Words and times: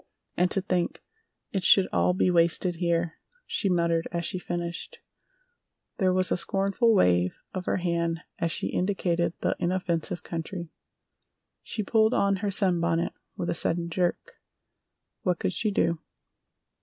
"And 0.35 0.49
to 0.49 0.61
think 0.63 0.99
it 1.51 1.63
should 1.63 1.87
all 1.93 2.15
be 2.15 2.31
wasted 2.31 2.77
here!" 2.77 3.19
she 3.45 3.69
muttered 3.69 4.07
as 4.11 4.25
she 4.25 4.39
finished. 4.39 4.97
There 5.99 6.11
was 6.11 6.31
a 6.31 6.37
scornful 6.37 6.95
wave 6.95 7.37
of 7.53 7.65
her 7.65 7.77
hand 7.77 8.21
as 8.39 8.51
she 8.51 8.69
indicated 8.69 9.33
the 9.41 9.55
inoffensive 9.59 10.23
country. 10.23 10.71
She 11.61 11.83
pulled 11.83 12.15
on 12.15 12.37
her 12.37 12.49
sunbonnet 12.49 13.13
with 13.37 13.51
a 13.51 13.53
sudden 13.53 13.89
jerk. 13.91 14.39
"What 15.21 15.37
could 15.37 15.53
she 15.53 15.69
do?" 15.69 15.99